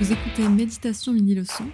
[0.00, 1.66] Vous écoutez Méditation Mini Leçon,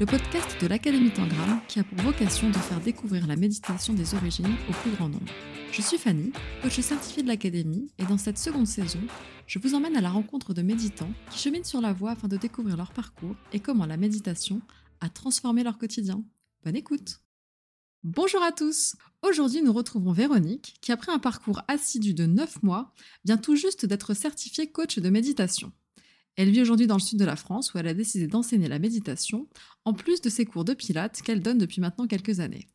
[0.00, 4.16] le podcast de l'Académie Tangram qui a pour vocation de faire découvrir la méditation des
[4.16, 5.32] origines au plus grand nombre.
[5.70, 8.98] Je suis Fanny, coach certifiée de l'Académie, et dans cette seconde saison,
[9.46, 12.36] je vous emmène à la rencontre de méditants qui cheminent sur la voie afin de
[12.36, 14.60] découvrir leur parcours et comment la méditation
[15.00, 16.24] a transformé leur quotidien.
[16.64, 17.20] Bonne écoute
[18.02, 22.92] Bonjour à tous Aujourd'hui, nous retrouvons Véronique, qui après un parcours assidu de 9 mois,
[23.24, 25.72] vient tout juste d'être certifiée coach de méditation.
[26.38, 28.78] Elle vit aujourd'hui dans le sud de la France où elle a décidé d'enseigner la
[28.78, 29.48] méditation,
[29.84, 32.68] en plus de ses cours de pilates qu'elle donne depuis maintenant quelques années.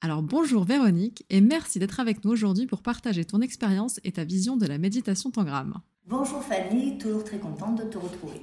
[0.00, 4.24] Alors bonjour Véronique et merci d'être avec nous aujourd'hui pour partager ton expérience et ta
[4.24, 5.82] vision de la méditation tangram.
[6.06, 8.40] Bonjour Fanny, toujours très contente de te retrouver.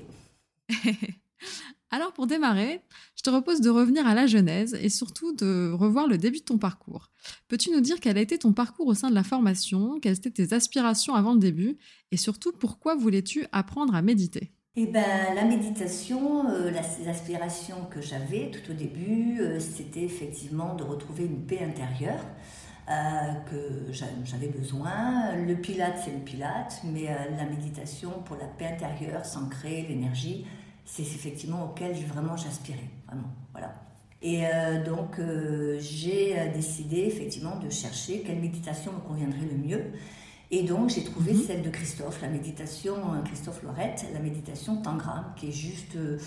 [1.89, 2.81] Alors pour démarrer,
[3.15, 6.43] je te propose de revenir à la genèse et surtout de revoir le début de
[6.43, 7.09] ton parcours.
[7.47, 10.29] Peux-tu nous dire quel a été ton parcours au sein de la formation, quelles étaient
[10.29, 11.79] tes aspirations avant le début
[12.11, 14.51] et surtout pourquoi voulais-tu apprendre à méditer?
[14.79, 20.75] Eh ben, la méditation, euh, les aspirations que j'avais tout au début, euh, c'était effectivement
[20.75, 22.23] de retrouver une paix intérieure
[22.87, 22.93] euh,
[23.49, 25.35] que j'avais besoin.
[25.35, 30.45] Le pilate, c'est le pilate, mais la méditation pour la paix intérieure, s'ancrer, l'énergie,
[30.85, 33.73] c'est effectivement auquel vraiment j'aspirais, vraiment, voilà.
[34.21, 34.43] Et
[34.85, 35.19] donc,
[35.79, 39.83] j'ai décidé effectivement de chercher quelle méditation me conviendrait le mieux.
[40.49, 41.41] Et donc, j'ai trouvé mhm.
[41.41, 45.95] celle de Christophe, la méditation, euh, Christophe Lorette, la méditation Tangram, qui est juste.
[45.95, 46.17] Euh,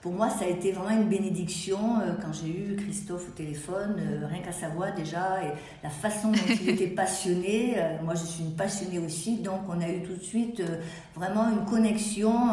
[0.00, 3.96] pour moi, ça a été vraiment une bénédiction euh, quand j'ai eu Christophe au téléphone,
[4.30, 5.48] rien qu'à sa voix déjà, et
[5.82, 7.76] la façon dont il était passionné.
[8.04, 10.62] moi, je suis une passionnée aussi, donc on a eu tout de suite
[11.16, 12.50] vraiment une connexion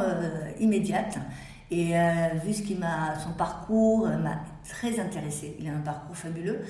[0.59, 1.19] immédiate.
[1.69, 1.93] Et
[2.43, 5.55] vu ce qui m'a, son parcours m'a très intéressé.
[5.59, 6.61] Il a un parcours fabuleux.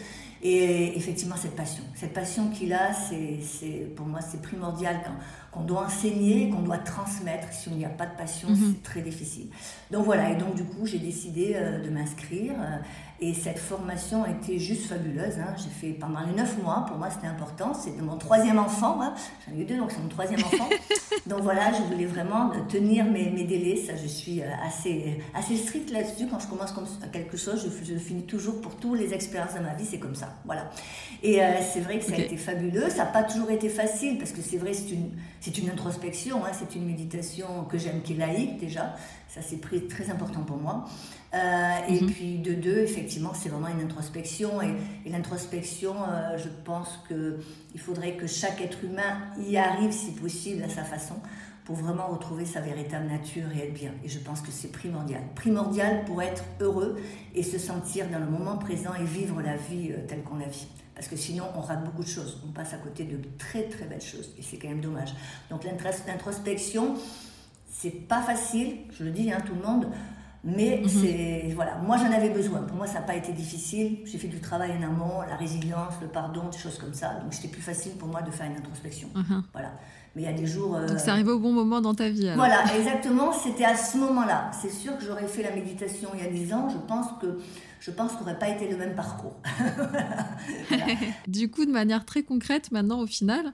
[0.46, 5.00] Et effectivement, cette passion, cette passion qu'il a, c'est, pour moi, c'est primordial
[5.54, 7.54] qu'on doit enseigner, qu'on doit transmettre.
[7.54, 8.58] Si on n'y a pas de passion, mhm.
[8.76, 9.48] c'est très difficile.
[9.90, 12.56] Donc voilà, et donc du coup, j'ai décidé euh, de m'inscrire.
[12.60, 12.78] Euh,
[13.22, 15.40] et cette formation a été juste fabuleuse.
[15.40, 15.56] Hein.
[15.56, 19.02] J'ai fait pendant les neuf mois, pour moi c'était important, c'est mon troisième enfant.
[19.02, 19.14] Hein.
[19.48, 20.68] J'en ai eu deux, donc c'est mon troisième enfant.
[21.26, 23.78] donc voilà, je voulais vraiment tenir mes, mes délais.
[23.78, 26.28] Ça, je suis euh, assez, assez stricte là-dessus.
[26.30, 29.62] Quand je commence comme quelque chose, je, je, finis toujours pour toutes les expériences de
[29.62, 30.33] ma vie, c'est comme ça.
[30.46, 30.70] Voilà.
[31.22, 32.90] Et c'est vrai que ça a été fabuleux.
[32.90, 35.12] Ça n'a pas toujours été facile, parce que c'est vrai, c'est une
[35.44, 38.96] c'est une introspection, hein, c'est une méditation que j'aime, qui est laïque déjà.
[39.28, 40.86] Ça, c'est très important pour moi.
[41.34, 42.12] Euh, et mhm.
[42.12, 44.62] puis, de deux, effectivement, c'est vraiment une introspection.
[44.62, 50.64] Et, l'introspection, euh, je pense qu'il faudrait que chaque être humain y arrive, si possible,
[50.64, 51.16] à sa façon,
[51.66, 53.92] pour vraiment retrouver sa véritable nature et être bien.
[54.04, 55.22] Et je pense que c'est primordial.
[55.36, 56.98] Primordial pour être heureux
[57.34, 60.48] et se sentir dans le moment présent et vivre la vie euh, telle qu'on la
[60.48, 63.64] vit parce que sinon on rate beaucoup de choses, on passe à côté de très
[63.64, 65.14] très belles choses et c'est quand même dommage.
[65.50, 66.96] Donc l'introspection,
[67.72, 69.88] c'est pas facile, je le dis à hein, tout le monde,
[70.44, 70.90] mais mhm.
[70.90, 72.62] c'est voilà, moi j'en avais besoin.
[72.62, 74.00] Pour moi ça n'a pas été difficile.
[74.06, 77.14] J'ai fait du travail en amont, la résilience, le pardon, des choses comme ça.
[77.22, 79.08] Donc c'était plus facile pour moi de faire une introspection.
[79.16, 79.44] Mhm.
[79.54, 79.72] Voilà.
[80.16, 80.78] Mais il y a des jours.
[80.80, 82.30] Donc c'est arrivé au bon moment dans ta vie.
[82.36, 83.32] Voilà, exactement.
[83.32, 84.52] C'était à ce moment-là.
[84.62, 86.70] C'est sûr que j'aurais fait la méditation il y a 10 ans.
[86.70, 87.40] Je pense que
[87.80, 89.38] je pense qu'on n'aurait pas été le même parcours.
[91.28, 93.54] Du coup, de manière très concrète, maintenant, au final,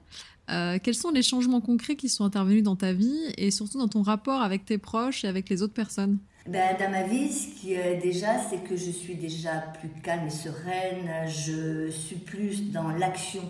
[0.50, 3.88] euh, quels sont les changements concrets qui sont intervenus dans ta vie et surtout dans
[3.88, 6.18] ton rapport avec tes proches et avec les autres personnes?
[6.46, 10.26] Ben, dans ma vie, ce qui est déjà, c'est que je suis déjà plus calme
[10.26, 11.26] et sereine.
[11.26, 13.42] Je suis plus dans l'action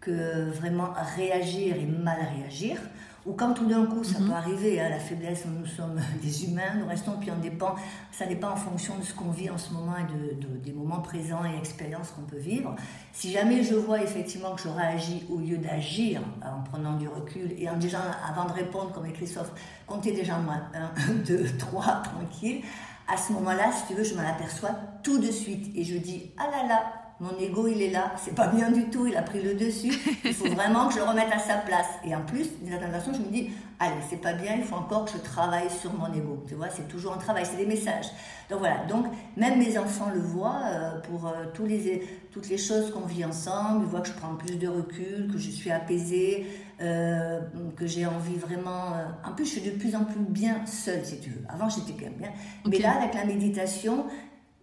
[0.00, 2.78] que vraiment réagir et mal réagir
[3.26, 4.28] ou quand tout d'un coup, ça mhm.
[4.28, 7.74] peut arriver, à hein, la faiblesse, nous sommes des humains, nous restons, puis on dépend,
[8.12, 11.00] ça dépend en fonction de ce qu'on vit en ce moment et de, des moments
[11.00, 12.74] présents et expériences qu'on peut vivre.
[13.12, 17.52] Si jamais je vois effectivement que je réagis au lieu d'agir, en prenant du recul
[17.58, 17.98] et en déjà,
[18.28, 19.50] avant de répondre, comme avec Christophe,
[19.86, 22.62] comptez déjà moi, 1, 2, 3, tranquille,
[23.08, 24.70] à ce moment-là, si tu veux, je m'en aperçois
[25.02, 28.34] tout de suite et je dis, ah là là, mon ego il est là, c'est
[28.34, 29.92] pas bien du tout, il a pris le dessus,
[30.24, 31.88] il faut vraiment que je le remette à sa place.
[32.04, 34.76] Et en plus, d'une certaine façon, je me dis, allez, c'est pas bien, il faut
[34.76, 36.44] encore que je travaille sur mon ego.
[36.46, 38.06] Tu vois, c'est toujours un travail, c'est des messages.
[38.50, 42.58] Donc voilà, donc même mes enfants le voient euh, pour euh, tous les, toutes les
[42.58, 45.70] choses qu'on vit ensemble, ils voient que je prends plus de recul, que je suis
[45.70, 46.46] apaisée,
[46.82, 47.40] euh,
[47.76, 48.92] que j'ai envie vraiment.
[49.24, 51.44] En plus, je suis de plus en plus bien seule, si tu veux.
[51.48, 52.32] Avant, j'étais quand même bien.
[52.68, 54.04] Mais là, avec la méditation,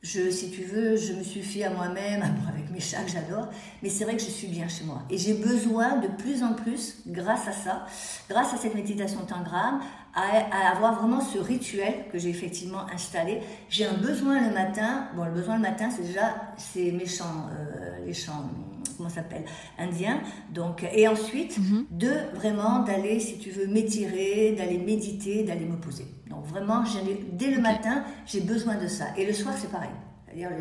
[0.04, 3.48] je, si tu veux, je me suffis à moi-même, avec mes chats que j'adore,
[3.82, 5.02] mais c'est vrai que je suis bien chez moi.
[5.10, 7.86] Et j'ai besoin de plus en plus, grâce à ça,
[8.30, 9.80] grâce à cette méditation tangram,
[10.14, 13.40] à, avoir vraiment ce rituel que j'ai effectivement installé.
[13.70, 17.48] J'ai un besoin le matin, bon le besoin le matin c'est déjà c'est mes chants,
[17.52, 18.50] euh, les chants
[18.98, 19.46] comment ça s'appelle,
[19.78, 20.22] indien.
[20.54, 21.86] Donc, et ensuite, mhm.
[21.92, 26.06] de vraiment d'aller, si tu veux, m'étirer, d'aller méditer, d'aller me poser.
[26.30, 26.84] Donc vraiment,
[27.34, 29.06] dès le matin, j'ai besoin de ça.
[29.18, 29.90] Et le soir, c'est pareil.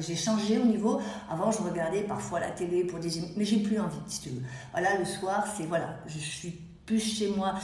[0.00, 1.00] J'ai changé au niveau.
[1.30, 3.08] Avant, je regardais parfois la télé pour des.
[3.36, 4.42] Mais j'ai plus envie, si tu veux.
[4.72, 5.64] Voilà, le soir, c'est.
[5.64, 7.54] Voilà, je suis plus chez moi,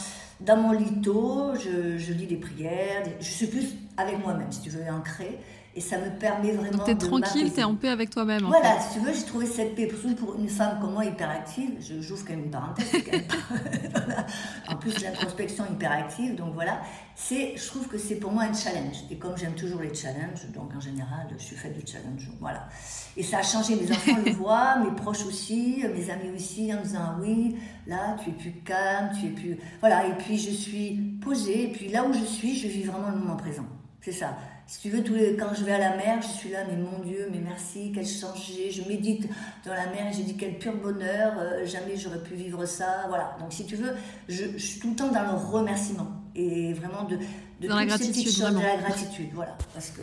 [0.40, 3.02] dans mon lito, je, je lis des prières.
[3.20, 5.38] je suis plus avec moi-même, si tu veux, ancrée.
[5.74, 6.84] Et ça me permet vraiment.
[6.84, 8.42] Tu es tranquille, tu es en paix avec toi-même.
[8.44, 9.88] Voilà, si tu veux, j'ai trouvé cette paix.
[9.88, 11.70] Surtout pour une femme comme moi, hyperactive,
[12.00, 12.86] j'ouvre quand même une parenthèse.
[14.68, 16.80] en plus, l'introspection hyperactive, donc voilà.
[17.14, 18.96] C'est, je trouve que c'est pour moi un challenge.
[19.10, 22.30] Et comme j'aime toujours les challenges, donc en général, je suis faite de challenge.
[22.40, 22.68] Voilà.
[23.16, 23.76] Et ça a changé.
[23.76, 27.56] Mes enfants le voient, mes proches aussi, mes amis aussi, en disant oui,
[27.86, 29.58] là, tu es plus calme, tu es plus.
[29.80, 30.06] Voilà.
[30.06, 31.64] Et puis, je suis posée.
[31.64, 33.66] Et puis, là où je suis, je vis vraiment le moment présent.
[34.00, 34.36] C'est ça.
[34.68, 36.76] Si tu veux, tous les, quand je vais à la mer, je suis là, mais
[36.76, 38.70] mon Dieu, mais merci, quel changé.
[38.70, 39.26] Je médite
[39.64, 43.06] dans la mer et je dis quel pur bonheur, euh, jamais j'aurais pu vivre ça.
[43.08, 43.34] Voilà.
[43.40, 43.94] Donc, si tu veux,
[44.28, 48.10] je, suis tout le temps dans le remerciement et vraiment de, de dans la choses,
[48.10, 49.30] de la gratitude.
[49.32, 49.56] Voilà.
[49.72, 50.02] Parce que,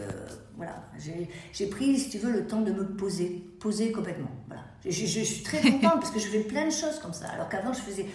[0.57, 0.83] voilà,
[1.53, 4.31] j'ai pris, si tu veux, le temps de me poser, poser complètement.
[4.47, 4.63] Voilà.
[4.83, 7.27] Je, je suis très contente parce que je fais plein de choses comme ça.
[7.27, 8.07] Alors qu'avant, je faisais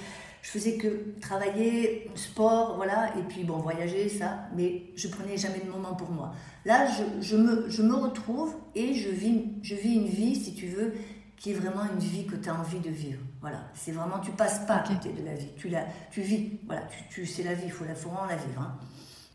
[0.43, 5.61] je faisais que travailler, sport, voilà, et puis bon, voyager, ça, mais je prenais jamais
[5.61, 6.33] de moment pour moi.
[6.65, 10.55] Là, je, je, me, je me retrouve et je vis, je vis une vie, si
[10.55, 10.95] tu veux,
[11.37, 13.21] qui est vraiment une vie que tu as envie de vivre.
[13.41, 16.59] Voilà, c'est vraiment, tu passes pas à côté de la vie, tu, la, tu vis,
[16.67, 18.61] voilà, tu, tu c'est la vie, il faut, la, faut vraiment la vivre.
[18.61, 18.79] Hein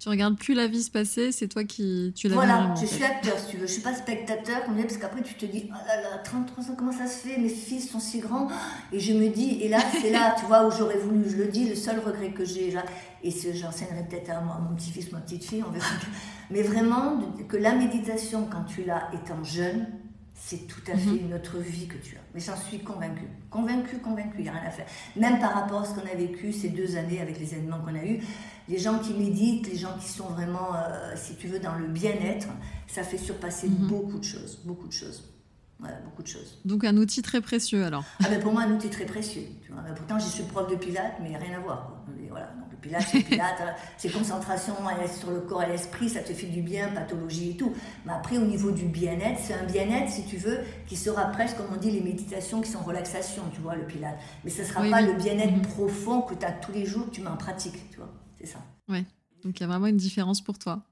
[0.06, 3.04] tu regardes plus la vie se passer, c'est toi qui tu la Voilà, je suis
[3.04, 5.88] acteur si tu veux, je suis pas spectateur comme parce qu'après tu te dis oh
[5.88, 7.40] là là, 33 ans, comment ça se fait?
[7.40, 8.48] Mes fils sont si grands
[8.94, 11.48] et je me dis et là c'est là, tu vois où j'aurais voulu, je le
[11.48, 12.72] dis, le seul regret que j'ai
[13.24, 15.88] et j'enseignerai peut-être à, mon petit-fils, ma petite-fille, on verra.
[16.52, 17.18] Mais vraiment
[17.48, 19.88] que la méditation quand tu l'as étant jeune,
[20.36, 21.30] c'est tout à fait mhm.
[21.30, 22.20] une autre vie que tu as.
[22.36, 23.28] Mais j'en suis convaincue.
[23.50, 24.86] Convaincue, convaincue, il n'y a rien à faire.
[25.16, 27.96] Même par rapport à ce qu'on a vécu ces deux années avec les événements qu'on
[27.96, 28.22] a eus,
[28.68, 31.88] les gens qui méditent, les gens qui sont vraiment, euh, si tu veux, dans le
[31.88, 32.48] bien-être,
[32.88, 33.88] ça fait surpasser mhm.
[33.88, 34.60] beaucoup de choses.
[34.66, 35.24] Beaucoup de choses.
[35.80, 36.58] Voilà, beaucoup de choses.
[36.64, 38.06] Donc un outil très précieux alors.
[38.24, 39.44] Ah ben pour moi un outil très précieux.
[39.62, 39.82] Tu vois.
[39.94, 42.02] Pourtant je suis prof de pilates mais rien à voir.
[42.30, 42.46] Voilà.
[42.46, 43.74] Donc le pilates c'est pilates, hein.
[43.98, 44.74] c'est concentration
[45.20, 47.74] sur le corps et l'esprit, ça te fait du bien, pathologie et tout.
[48.06, 51.58] Mais après au niveau du bien-être, c'est un bien-être si tu veux qui sera presque
[51.58, 54.18] comme on dit les méditations qui sont relaxation, tu vois le pilates.
[54.46, 55.62] Mais ce ne sera pas le bien-être mhm.
[55.62, 58.10] profond que tu as tous les jours que tu mets en pratique, tu vois.
[58.46, 58.58] C'est.
[58.90, 59.06] Ouais.
[59.44, 60.84] Donc il y a vraiment une différence pour toi.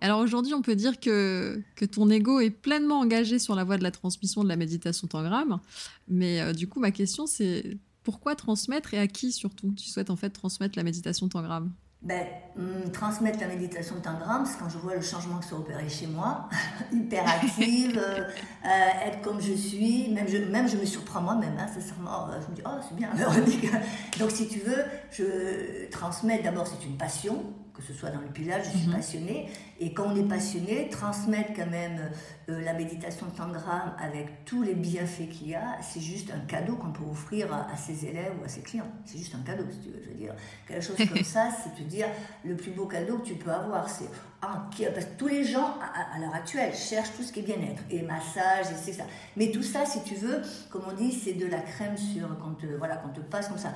[0.00, 3.78] Alors aujourd'hui, on peut dire que, que ton ego est pleinement engagé sur la voie
[3.78, 5.58] de la transmission de la méditation tangram.
[6.08, 9.72] Mais euh, du coup, ma question, c'est pourquoi transmettre et à qui surtout?
[9.72, 11.72] Tu souhaites en fait transmettre la méditation tangram
[12.04, 12.26] ben,
[12.58, 16.06] hum, transmettre la méditation tangram, c'est quand je vois le changement qui s'est opéré chez
[16.06, 16.50] moi,
[16.92, 18.24] hyper active, euh,
[18.64, 22.50] euh, être comme je suis, même je, même je me surprends moi-même, hein, sincèrement, je
[22.50, 23.10] me dis, oh c'est bien.
[24.18, 27.42] Donc si tu veux, je transmets d'abord, c'est une passion,
[27.74, 28.94] que ce soit dans le pilote, je suis mhm.
[28.94, 29.48] passionnée.
[29.80, 32.10] Et quand on est passionné, transmettre quand même
[32.48, 36.76] euh, la méditation tangram avec tous les bienfaits qu'il y a, c'est juste un cadeau
[36.76, 38.86] qu'on peut offrir à, ses élèves ou à ses clients.
[39.04, 40.00] C'est juste un cadeau, si tu veux.
[40.04, 40.34] Je veux dire,
[40.68, 42.06] quelque chose comme ça, c'est te dire
[42.44, 43.88] le plus beau cadeau que tu peux avoir.
[43.88, 44.08] C'est
[44.40, 47.82] ah, parce que tous les gens, à, l'heure actuelle, cherchent tout ce qui est bien-être,
[47.90, 49.04] et massage, et c'est ça.
[49.36, 52.54] Mais tout ça, si tu veux, comme on dit, c'est de la crème sur, quand
[52.78, 53.72] voilà, qu'on te passe comme ça.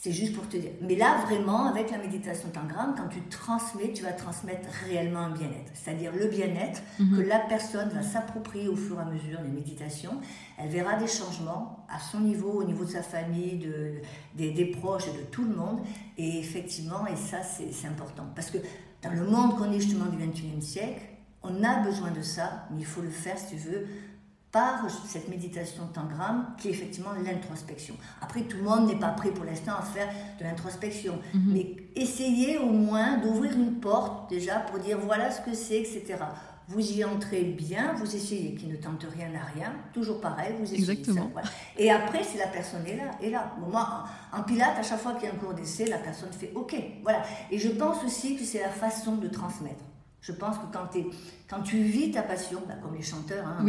[0.00, 0.70] C'est juste pour te dire.
[0.80, 5.30] Mais là, vraiment, avec la méditation tangram, quand tu transmets, tu vas transmettre réellement un
[5.30, 5.72] bien-être.
[5.74, 7.16] C'est-à-dire le bien-être mhm.
[7.16, 10.20] que la personne va s'approprier au fur et à mesure des méditations.
[10.56, 13.94] Elle verra des changements à son niveau, au niveau de sa famille, de,
[14.36, 15.80] des, des proches, de tout le monde.
[16.16, 18.26] Et effectivement, et ça, c'est important.
[18.36, 18.58] Parce que
[19.02, 21.02] dans le monde qu'on est justement du 21e siècle,
[21.42, 23.86] on a besoin de ça, mais il faut le faire, si tu veux,
[24.50, 27.94] par cette méditation tangram qui est effectivement l'introspection.
[28.22, 31.52] Après, tout le monde n'est pas prêt pour l'instant à faire de l'introspection, mhm.
[31.52, 36.16] mais essayez au moins d'ouvrir une porte déjà pour dire voilà ce que c'est, etc.
[36.68, 40.64] Vous y entrez bien, vous essayez, qui ne tente rien à rien, toujours pareil, vous
[40.64, 41.30] essayez Exactement.
[41.34, 41.50] ça.
[41.78, 43.54] Et après, si la personne est là, est là.
[43.70, 46.52] moi, en, pilates, à chaque fois qu'il y a un cours d'essai, la personne fait
[46.54, 46.74] OK.
[47.02, 47.22] Voilà.
[47.50, 49.82] Et je pense aussi que c'est la façon de transmettre.
[50.20, 50.88] Je pense que quand,
[51.48, 53.64] quand tu vis ta passion, bah, comme les chanteurs, hein,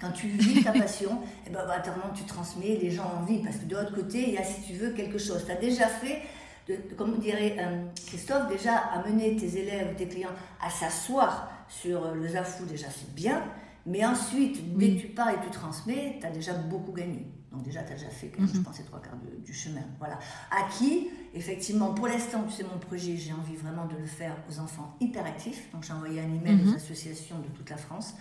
[0.00, 1.82] quand tu vis ta passion, et eh ben, bah,
[2.14, 3.44] tu transmets, les gens en vivent.
[3.44, 5.44] Parce que de l'autre côté, il y a, si tu veux, quelque chose.
[5.44, 6.22] Tu as déjà fait,
[6.68, 10.30] de, comme dirait euh, Christophe, déjà amener tes élèves ou tes clients
[10.64, 13.42] à s'asseoir sur euh, le zafou, déjà c'est bien.
[13.86, 17.26] Mais ensuite, dès que tu pars et tu transmets, tu as déjà beaucoup gagné.
[17.52, 18.62] Donc déjà, tu as déjà fait, je mhm.
[18.62, 19.82] pense, les trois quarts du chemin.
[19.98, 20.18] Voilà.
[20.50, 24.36] À qui, effectivement, pour l'instant, tu sais, mon projet, j'ai envie vraiment de le faire
[24.48, 25.70] aux enfants hyperactifs.
[25.72, 26.76] Donc j'ai envoyé un email aux mhm.
[26.76, 28.14] associations de toute la France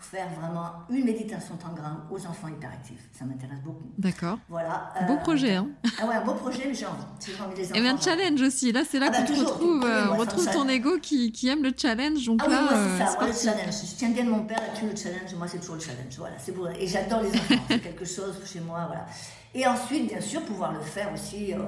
[0.00, 3.06] pour faire vraiment une méditation tangram aux enfants hyperactifs.
[3.12, 3.84] Ça m'intéresse beaucoup.
[3.98, 4.38] D'accord.
[4.48, 4.94] Voilà.
[5.06, 5.68] Beau projet, hein
[6.00, 7.02] Ah ouais, un beau projet, mais j'ai envie.
[7.44, 7.74] Envie des enfants.
[7.74, 8.72] Et bien, challenge aussi.
[8.72, 10.98] Là, c'est là Ah bah, qu'on retrouve, tu euh, on retrouve ça, ton ça- ego
[11.02, 12.24] qui, qui aime le challenge.
[12.24, 13.74] Donc Ah oui, là, moi euh, c'est ça, c'est moi le challenge.
[13.74, 16.14] Je tiens bien de mon père là-dessus, le challenge, moi c'est toujours le challenge.
[16.16, 16.66] Voilà, c'est pour...
[16.70, 19.04] Et j'adore les enfants, c'est quelque chose chez moi, voilà.
[19.52, 21.58] Et ensuite, bien sûr, pouvoir le faire aussi euh,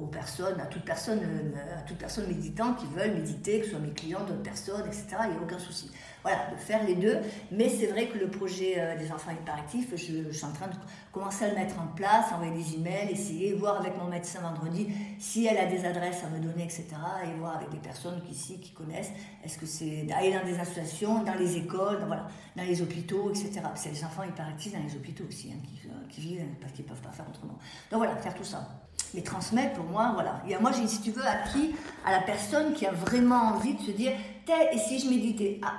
[0.00, 3.70] aux personnes, à toute personne, euh, à toute personne méditant qui veulent méditer, que ce
[3.70, 5.06] soit mes clients, d'autres personnes, etc.
[5.26, 5.92] Il n'y a aucun souci.
[6.22, 7.18] Voilà, de faire les deux.
[7.52, 10.74] Mais c'est vrai que le projet euh, des enfants hyperactifs, je, suis en train de
[11.12, 14.88] commencer à le mettre en place, envoyer des emails, essayer, voir avec mon médecin vendredi
[15.20, 16.86] si elle a des adresses à me donner, etc.
[17.24, 19.12] Et voir avec des personnes qui, ici qui connaissent.
[19.44, 23.30] Est-ce que c'est aller dans des associations, dans les écoles, dans, voilà, dans les hôpitaux,
[23.30, 23.60] etc.
[23.76, 25.79] C'est les enfants hyperactifs dans les hôpitaux aussi, hein, qui,
[26.10, 27.58] qui vivent parce qu'ils ne peuvent pas faire autrement.
[27.90, 28.68] Donc voilà, faire tout ça.
[29.14, 30.42] Mais transmettre, pour moi, voilà.
[30.48, 31.74] Et moi, j'ai, si tu veux, appris
[32.04, 34.12] à la personne qui a vraiment envie de se dire,
[34.46, 35.60] T'es- et si je méditais?
[35.64, 35.74] Ah,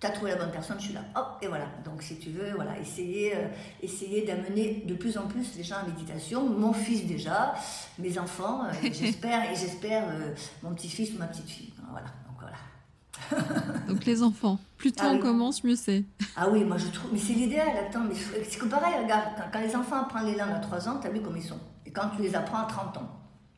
[0.00, 1.00] T'as trouvé la bonne personne, je suis là.
[1.16, 1.64] Hop, et voilà.
[1.84, 3.48] Donc, si tu veux, voilà, essayer, euh,
[3.82, 6.48] essayer d'amener de plus en plus les gens en méditation.
[6.48, 7.52] Mon fils déjà,
[7.98, 10.32] mes enfants, euh, j'espère, et j'espère euh,
[10.62, 11.72] mon petit-fils ou ma petite-fille.
[11.90, 12.06] Voilà.
[13.88, 15.20] Donc, les enfants, plus tôt Ah on oui.
[15.20, 16.04] commence, mieux c'est.
[16.36, 18.14] Ah oui, moi je trouve, mais c'est l'idéal, attends, mais
[18.48, 21.08] c'est que pareil, regarde, quand, quand les enfants apprennent les langues à 3 ans, t'as
[21.10, 21.58] vu comme ils sont.
[21.86, 23.08] Et quand tu les apprends à 30 ans,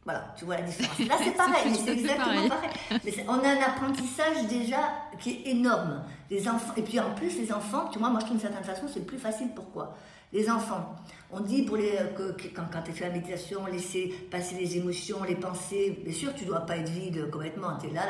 [0.05, 0.99] voilà, tu vois la différence.
[1.01, 2.49] Là c'est pareil, C'est mais c'est exactement pareil.
[2.49, 2.71] pareil.
[3.05, 4.79] Mais c'est- on a un apprentissage déjà
[5.19, 6.03] qui est énorme.
[6.31, 8.65] Les enfants, et puis en plus les enfants, tu vois, moi je trouve d'une certaine
[8.65, 9.97] façon c'est plus facile, pourquoi?
[10.33, 10.95] Les enfants,
[11.33, 14.77] on dit pour les, que, que quand, quand tu fais la méditation, laisser passer les
[14.77, 18.03] émotions, les pensées, bien sûr tu dois pas être vide complètement, tu es là,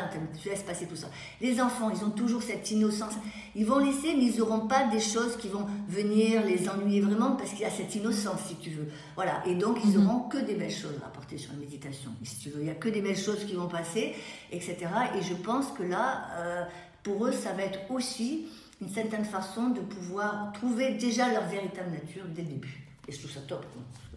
[0.43, 1.09] tu laisses passer tout ça.
[1.41, 3.15] Les enfants, ils ont toujours cette innocence.
[3.55, 7.37] Ils vont laisser, mais ils n'auront pas des choses qui vont venir les ennuyer vraiment
[7.37, 8.89] parce qu'il y a cette innocence, si tu veux.
[9.17, 9.43] Voilà.
[9.47, 10.05] Et donc, ils Mhm.
[10.05, 12.11] n'auront que des belles choses à apporter sur la méditation.
[12.23, 14.15] Si tu veux, il n'y a que des belles choses qui vont passer,
[14.53, 14.77] etc.
[15.19, 16.63] Et je pense que là, euh,
[17.03, 18.47] pour eux, ça va être aussi
[18.81, 22.87] une certaine façon de pouvoir trouver déjà leur véritable nature dès le début.
[23.09, 23.65] Et je trouve ça top.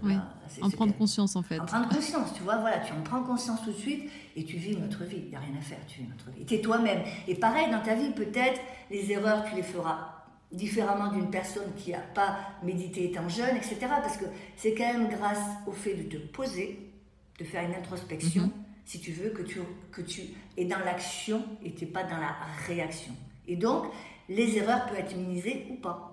[0.03, 0.15] Oui.
[0.61, 1.59] En prendre conscience en fait.
[1.59, 4.57] En prendre conscience, tu vois, voilà, tu en prends conscience tout de suite et tu
[4.57, 5.21] vis notre vie.
[5.23, 6.45] Il n'y a rien à faire, tu vis notre vie.
[6.45, 7.01] Tu es toi-même.
[7.27, 8.59] Et pareil, dans ta vie, peut-être,
[8.91, 10.09] les erreurs, tu les feras
[10.51, 13.77] différemment d'une personne qui n'a pas médité étant jeune, etc.
[13.81, 16.91] Parce que c'est quand même grâce au fait de te poser,
[17.39, 18.51] de faire une introspection, Mhm.
[18.85, 19.59] si tu veux, que tu,
[19.91, 20.21] que tu
[20.57, 22.35] es dans l'action et tu n'es pas dans la
[22.67, 23.13] réaction.
[23.47, 23.85] Et donc,
[24.29, 26.09] les erreurs peuvent être minimisées ou pas.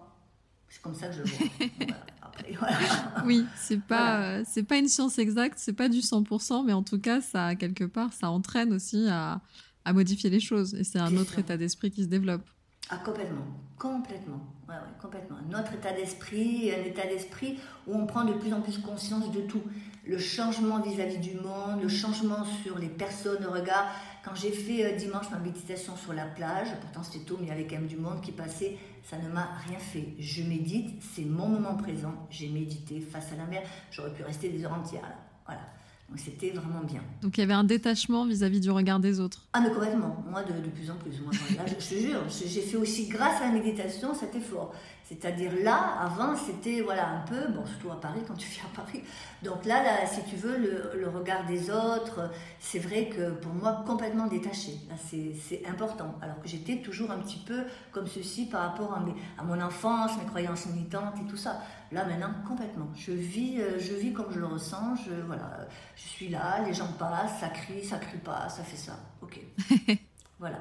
[0.68, 1.46] C'est comme ça que je le vois.
[1.78, 1.96] Voilà.
[2.22, 2.76] Après, voilà.
[3.26, 6.82] Oui, c'est pas euh, c'est pas une science exacte, c'est pas du 100%, mais en
[6.82, 9.40] tout cas, ça quelque part, ça entraîne aussi à,
[9.84, 10.74] à modifier les choses.
[10.74, 11.40] Et c'est un autre ça.
[11.40, 12.42] état d'esprit qui se développe.
[12.88, 13.44] Ah, complètement.
[13.78, 14.40] Complètement.
[14.68, 15.36] Ouais, ouais, complètement.
[15.50, 19.40] Notre état d'esprit, un état d'esprit où on prend de plus en plus conscience de
[19.42, 19.62] tout.
[20.06, 23.86] Le changement vis-à-vis du monde, le changement sur les personnes, le regard.
[24.22, 27.48] Quand j'ai fait euh, dimanche ma méditation sur la plage, pourtant c'était tôt, mais il
[27.48, 30.08] y avait quand même du monde qui passait, ça ne m'a rien fait.
[30.18, 32.12] Je médite, c'est mon moment présent.
[32.28, 33.62] J'ai médité face à la mer.
[33.90, 35.16] J'aurais pu rester des heures entières là.
[35.46, 35.62] Voilà.
[36.10, 37.00] Donc c'était vraiment bien.
[37.22, 39.46] Donc il y avait un détachement vis-à-vis du regard des autres.
[39.52, 41.20] Ah mais complètement, moi de, de plus en plus.
[41.20, 44.74] Moi, là, je, te jure, j'ai fait aussi grâce à la méditation cet effort.
[45.04, 48.76] C'est-à-dire là, avant, c'était voilà un peu, bon surtout à Paris quand tu viens à
[48.76, 49.02] Paris.
[49.44, 53.52] Donc là, là si tu veux, le, le regard des autres, c'est vrai que pour
[53.52, 54.78] moi complètement détaché.
[55.08, 56.16] C'est c'est important.
[56.20, 57.62] Alors que j'étais toujours un petit peu
[57.92, 61.60] comme ceci par rapport à, mes, à mon enfance, mes croyances militantes et tout ça.
[61.92, 62.88] Là maintenant complètement.
[62.94, 64.94] Je vis, euh, je vis comme je le ressens.
[65.06, 65.66] Je voilà,
[65.96, 68.98] je suis là, les gens passent, ça crie, ça crie pas, ça fait ça.
[69.22, 69.40] Ok.
[70.38, 70.58] voilà.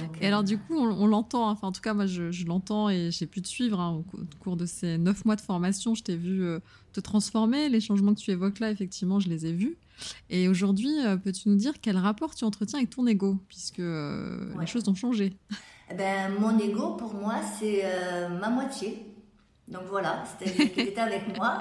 [0.00, 1.52] Donc, Et euh, alors du coup, on, on l'entend, hein.
[1.52, 4.02] enfin en tout cas moi je, je l'entends et j'ai pu te suivre hein, au,
[4.02, 6.60] cou- au cours de ces neuf mois de formation, je t'ai vu euh,
[6.92, 9.76] te transformer, les changements que tu évoques là, effectivement, je les ai vus.
[10.30, 14.52] Et aujourd'hui, euh, peux-tu nous dire quel rapport tu entretiens avec ton ego, puisque euh,
[14.54, 14.60] Ouais.
[14.60, 15.36] les choses ont changé
[15.90, 19.13] Eh ben, mon ego, pour moi, c'est euh, ma moitié.
[19.66, 21.58] Donc voilà, c'est-à-dire qu'il était avec moi.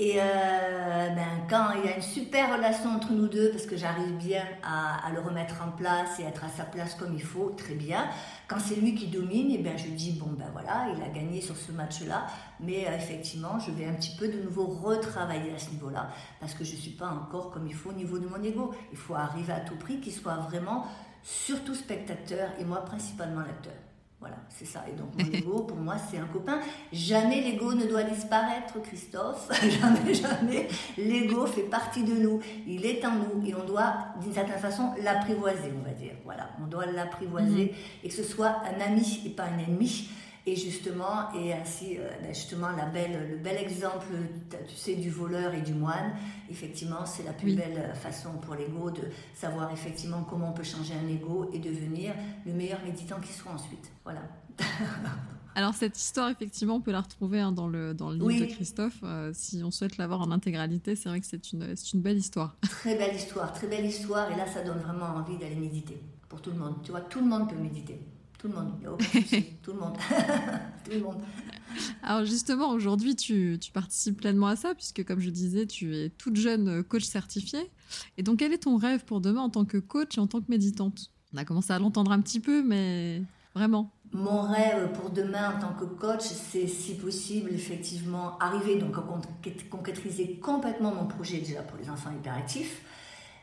[0.00, 3.76] Et euh, ben, quand il y a une super relation entre nous deux, parce que
[3.76, 7.50] j'arrive bien à, le remettre en place et être à sa place comme il faut,
[7.56, 8.08] très bien.
[8.48, 11.40] Quand c'est lui qui domine, et ben, je dis, bon ben voilà, il a gagné
[11.40, 12.26] sur ce match-là.
[12.58, 16.54] Mais euh, effectivement, je vais un petit peu de nouveau retravailler à ce niveau-là, parce
[16.54, 18.74] que je ne suis pas encore comme il faut au niveau de mon ego.
[18.90, 20.86] Il faut arriver à tout prix qu'il soit vraiment
[21.22, 23.83] surtout spectateur et moi principalement l'acteur.
[24.24, 24.82] Voilà, c'est ça.
[24.88, 26.58] Et donc mon ego, pour moi, c'est un copain.
[26.90, 29.50] Jamais l'ego ne doit disparaître, Christophe.
[29.60, 30.68] jamais, jamais.
[30.96, 32.40] L'ego fait partie de nous.
[32.66, 36.14] Il est en nous et on doit, d'une certaine façon, l'apprivoiser, on va dire.
[36.24, 40.08] Voilà, on doit l'apprivoiser et que ce soit un ami et pas un ennemi.
[40.46, 44.06] Et justement, et ainsi, euh, ben, justement, la belle, le bel exemple,
[44.68, 46.12] tu sais, du voleur et du moine,
[46.50, 47.56] effectivement, c'est la plus Oui.
[47.56, 49.00] belle façon pour l'ego de
[49.34, 52.12] savoir effectivement comment on peut changer un ego et devenir
[52.44, 53.90] le meilleur méditant qui soit ensuite.
[54.04, 54.20] Voilà.
[55.56, 58.52] Alors cette histoire, effectivement, on peut la retrouver hein, dans, le, dans le livre de
[58.52, 58.98] Christophe.
[59.04, 62.56] Euh, si on souhaite l'avoir en intégralité, c'est vrai que c'est une, une belle histoire.
[62.62, 64.30] Très belle histoire, très belle histoire.
[64.32, 66.74] Et là, ça donne vraiment envie d'aller méditer pour tout le monde.
[66.82, 68.00] Tu vois, tout le monde peut méditer.
[68.44, 69.44] Tout le monde, il n'y a aucun souci.
[69.62, 69.96] tout le monde.
[70.84, 71.22] tout le monde.
[72.02, 76.10] Alors justement, aujourd'hui, tu, tu, participes pleinement à ça, puisque comme je disais, tu es
[76.10, 77.70] toute jeune coach certifiée.
[78.18, 80.42] Et donc, quel est ton rêve pour demain en tant que coach et en tant
[80.42, 81.10] que méditante?
[81.32, 83.22] On a commencé à l'entendre un petit peu, mais
[83.54, 83.90] vraiment.
[84.12, 89.04] Mon rêve pour demain en tant que coach, c'est si possible effectivement arriver donc à
[89.70, 92.82] concrétiser complètement mon projet déjà pour les enfants hyperactifs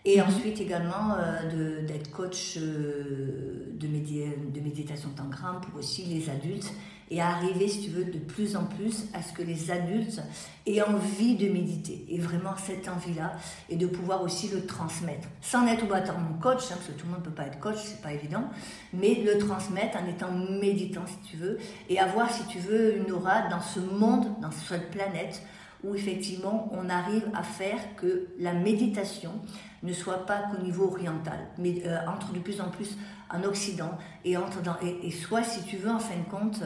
[0.06, 0.28] et mhm.
[0.28, 6.74] ensuite également euh, d'être coach euh, de, de méditation tangram pour aussi les adultes
[7.12, 10.22] et arriver, si tu veux, de plus en plus à ce que les adultes
[10.66, 12.06] aient envie de méditer.
[12.08, 13.34] Et vraiment cette envie-là,
[13.70, 15.28] et de pouvoir aussi le transmettre.
[15.42, 17.76] Sans être obligatoirement coach, hein, parce que tout le monde ne peut pas être coach,
[17.84, 18.46] c'est pas évident,
[18.94, 21.58] mais le transmettre en étant méditant, si tu veux,
[21.90, 25.42] et avoir, si tu veux, une aura dans ce monde, dans cette planète,
[25.84, 29.32] où effectivement on arrive à faire que la méditation
[29.84, 32.98] ne soit pas qu'au niveau oriental, mais euh, entre de plus en plus
[33.30, 36.62] en Occident et, entre dans, et, et soit, si tu veux, en fin de compte,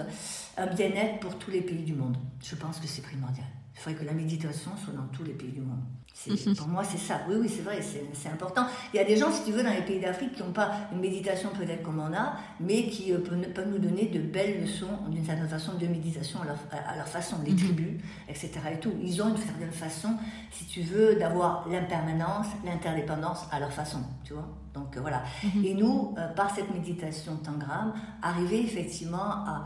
[0.57, 2.17] un bien-être pour tous les pays du monde.
[2.43, 3.45] Je pense que c'est primordial.
[3.75, 5.83] Il faudrait que la méditation soit dans tous les pays du monde.
[6.27, 6.55] Mhm.
[6.55, 7.21] Pour moi, c'est ça.
[7.27, 8.65] Oui, oui, c'est vrai, c'est important.
[8.93, 10.71] Il y a des gens, si tu veux, dans les pays d'Afrique qui n'ont pas
[10.93, 14.97] une méditation peut-être comme on a, mais qui euh, peuvent, nous donner de belles leçons,
[15.09, 17.57] d'une certaine façon, de méditation à leur, à leur façon, les mhm.
[17.57, 18.51] tribus, etc.
[18.73, 18.93] Et tout.
[19.03, 20.15] Ils ont une certaine façon,
[20.51, 24.47] si tu veux, d'avoir l'impermanence, l'interdépendance à leur façon, tu vois.
[24.73, 25.23] Donc euh, voilà.
[25.43, 25.65] Mhm.
[25.65, 29.65] Et nous, euh, par cette méditation tangram, arriver effectivement à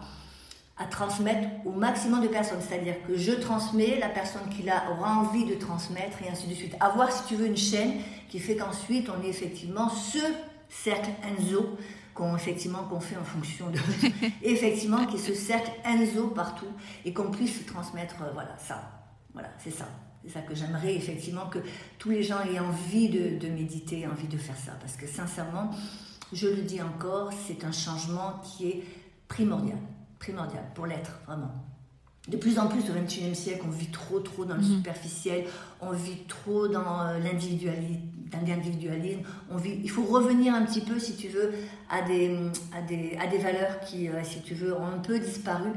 [0.80, 2.62] à transmettre au maximum de personnes.
[2.68, 6.54] C'est-à-dire que je transmets, la personne qui l'a aura envie de transmettre et ainsi de
[6.54, 6.76] suite.
[6.80, 7.94] Avoir, si tu veux, une chaîne
[8.30, 10.20] qui fait qu'ensuite on est effectivement ce
[10.70, 11.78] cercle Enzo
[12.14, 13.80] qu'on effectivement qu'on fait en fonction de
[14.44, 16.68] effectivement qui est ce cercle Enzo partout
[17.06, 18.92] et qu'on puisse transmettre euh, voilà ça
[19.34, 19.88] voilà c'est ça
[20.24, 21.60] c'est ça que j'aimerais effectivement que
[21.98, 25.72] tous les gens aient envie de, de méditer envie de faire ça parce que sincèrement
[26.34, 28.84] je le dis encore c'est un changement qui est
[29.28, 29.80] primordial
[30.20, 31.52] primordial pour l'être, vraiment.
[32.28, 34.78] De plus en plus au XXIe siècle, on vit trop, trop dans le mhm.
[34.78, 35.46] superficiel,
[35.82, 41.16] on vit trop dans euh, l'individualisme, on vit, il faut revenir un petit peu, si
[41.16, 41.54] tu veux,
[41.90, 42.38] à des,
[42.76, 45.70] à des, à des valeurs qui, euh, si tu veux, ont un peu disparu,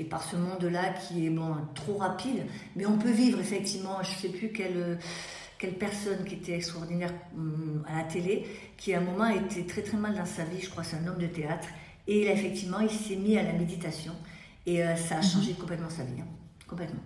[0.00, 4.10] et par ce monde-là qui est bon, trop rapide, mais on peut vivre effectivement, je
[4.10, 4.98] ne sais plus quelle
[5.58, 8.46] quelle personne qui était extraordinaire hum, à la télé,
[8.78, 11.06] qui à un moment était très très mal dans sa vie, je crois c'est un
[11.06, 11.68] homme de théâtre,
[12.10, 14.12] et effectivement, il s'est mis à la méditation
[14.66, 15.58] et euh, ça a changé mhm.
[15.58, 16.20] complètement sa vie.
[16.20, 16.26] Hein.
[16.66, 17.00] Complètement.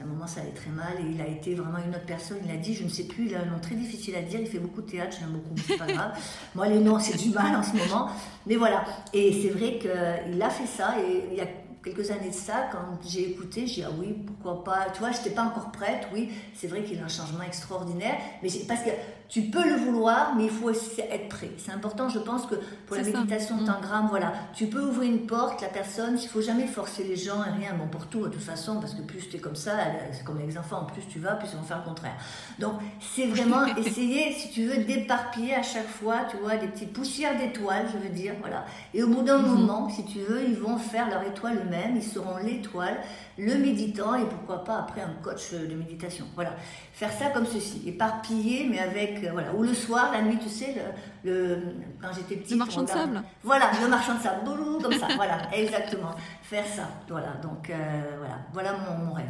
[0.00, 2.38] À un moment, ça allait très mal et il a été vraiment une autre personne.
[2.44, 4.38] Il a dit, je ne sais plus, il a un nom très difficile à dire.
[4.40, 6.16] Il fait beaucoup de théâtre, j'aime beaucoup, mais c'est pas grave.
[6.54, 8.08] Moi, les noms, c'est du mal en ce moment.
[8.46, 8.84] Mais voilà.
[9.12, 11.46] Et c'est vrai qu'il a fait ça et il y a
[11.82, 14.86] quelques années de ça, quand j'ai écouté, j'ai dit ah oui, pourquoi pas.
[14.92, 16.06] Tu vois, je n'étais pas encore prête.
[16.12, 18.90] Oui, c'est vrai qu'il a un changement extraordinaire, mais parce que
[19.28, 21.50] tu peux le vouloir, mais il faut aussi être prêt.
[21.58, 22.54] C'est important, je pense que
[22.86, 23.64] pour la méditation mm.
[23.66, 27.44] tangram, voilà, tu peux ouvrir une porte, la personne, il faut jamais forcer les gens
[27.44, 29.72] et rien, bon pour tout de toute façon, parce que plus tu es comme ça,
[30.12, 32.16] c'est comme les enfants, plus tu vas, plus ils vont faire le contraire.
[32.58, 32.74] Donc
[33.14, 37.36] c'est vraiment essayer, si tu veux, d'éparpiller à chaque fois, tu vois, des petites poussières
[37.36, 38.64] d'étoiles, je veux dire, voilà.
[38.94, 39.46] Et au bout d'un mm-hmm.
[39.46, 42.96] moment, si tu veux, ils vont faire leur étoile eux-mêmes, ils seront l'étoile
[43.36, 46.24] le méditant et pourquoi pas après un coach de méditation.
[46.34, 46.54] Voilà,
[46.92, 50.48] faire ça comme ceci, éparpillé mais avec euh, voilà ou le soir, la nuit, tu
[50.48, 50.76] sais,
[51.24, 51.58] le,
[52.00, 52.50] quand j'étais petite.
[52.50, 53.22] Le marchand de sable.
[53.42, 54.44] Voilà, le marchand de sable,
[54.82, 56.88] comme ça, voilà, exactement, faire ça.
[57.08, 57.74] Voilà, donc euh,
[58.18, 59.26] voilà, voilà mon, mon rêve.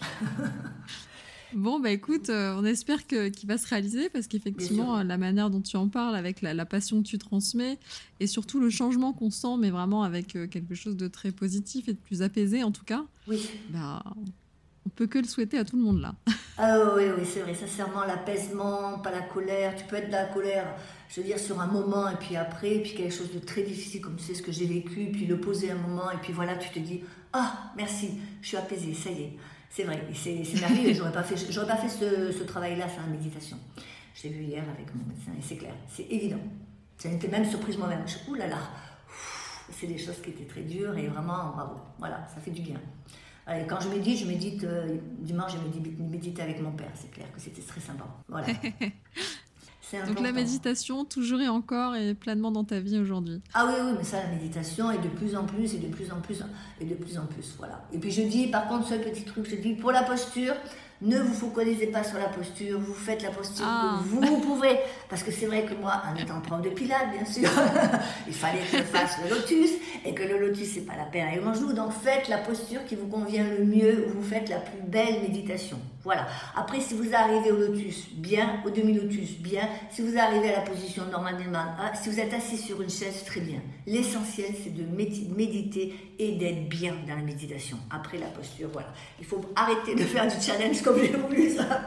[1.54, 5.60] Bon, bah écoute, euh, on espère qu'il va se réaliser parce qu'effectivement, la manière dont
[5.60, 7.78] tu en parles, avec la, passion que tu transmets
[8.18, 11.88] et surtout le changement qu'on sent, mais vraiment avec euh, quelque chose de très positif
[11.88, 13.48] et de plus apaisé en tout cas, oui.
[13.70, 14.02] bah,
[14.86, 16.14] on peut que le souhaiter à tout le monde là.
[16.56, 19.74] Ah oui, oui, c'est vrai, sincèrement, l'apaisement, pas la colère.
[19.74, 20.66] Tu peux être de la colère,
[21.08, 24.00] je veux dire, sur un moment et puis après, puis quelque chose de très difficile
[24.00, 26.70] comme c'est ce que j'ai vécu, puis le poser un moment et puis voilà, tu
[26.70, 29.32] te dis, ah, merci, je suis apaisée, ça y est.
[29.68, 30.94] C'est vrai, c'est merveilleux.
[30.94, 33.58] J'aurais pas fait, pas fait ce, travail-là sans la méditation.
[34.14, 36.38] Je l'ai vu hier avec mon médecin et c'est clair, c'est évident.
[37.02, 38.04] J'étais même surprise moi-même.
[38.06, 38.58] Je ouh là là,
[39.72, 41.80] c'est des choses qui étaient très dures et vraiment bravo.
[41.98, 42.80] Voilà, ça fait du bien.
[43.50, 46.90] Et quand je médite, je médite euh, dimanche, je médite avec mon père.
[46.94, 48.04] C'est clair que c'était très sympa.
[48.28, 48.46] Voilà.
[50.06, 53.40] Donc la méditation, toujours et encore, est pleinement dans ta vie aujourd'hui.
[53.52, 56.10] Ah oui, oui, mais ça, la méditation est de plus en plus, et de plus
[56.10, 56.42] en plus,
[56.80, 57.86] et de plus en plus, voilà.
[57.92, 60.54] Et puis je dis, par contre, ce petit truc, je dis, pour la posture,
[61.04, 63.98] Ne vous focalisez pas sur la posture, vous faites la posture Ah.
[64.02, 64.78] que vous pouvez.
[65.08, 67.48] Parce que c'est vrai que moi, en étant prof de pilates, bien sûr,
[68.26, 69.70] il fallait que je fasse le lotus,
[70.04, 71.74] et que le lotus, c'est pas la peine avec mon genou.
[71.74, 75.20] Donc faites la posture qui vous convient le mieux, où vous faites la plus belle
[75.20, 75.78] méditation.
[76.04, 76.26] Voilà.
[76.54, 79.68] Après, si vous arrivez au lotus, bien, au demi-lotus, bien.
[79.90, 83.24] Si vous arrivez à la position normalement, ah, si vous êtes assis sur une chaise,
[83.24, 83.60] très bien.
[83.86, 87.78] L'essentiel, c'est de médi- méditer et d'être bien dans la méditation.
[87.90, 88.88] Après la posture, voilà.
[89.18, 91.80] Il faut arrêter de faire du challenge comme j'ai voulu ça.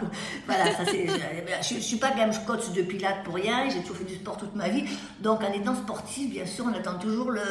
[0.45, 1.08] Voilà, ça c'est.
[1.08, 3.69] Je, je suis pas même coach de pilates pour rien.
[3.69, 4.84] J'ai toujours fait du sport toute ma vie.
[5.21, 7.41] Donc, en étant sportif, bien sûr, on attend toujours le,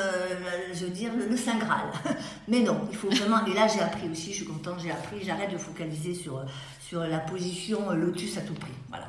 [0.74, 1.87] je veux dire, le, le saint graal.
[2.48, 3.44] Mais non, il faut vraiment.
[3.46, 4.31] Et là, j'ai appris aussi.
[4.33, 5.18] Je suis contente, j'ai appris.
[5.24, 6.42] J'arrête de focaliser sur
[6.88, 8.73] sur la position lotus à tout prix.
[8.88, 9.09] Voilà.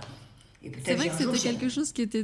[0.84, 2.24] C'est vrai que c'était quelque chose qui était